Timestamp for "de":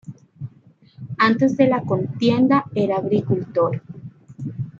1.57-1.67